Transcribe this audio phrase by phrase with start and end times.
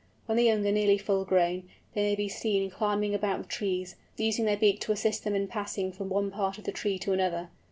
[0.25, 3.97] When the young are nearly full grown, they may be seen climbing about the trees,
[4.17, 7.13] using their beak to assist them in passing from one part of the tree to
[7.13, 7.49] another.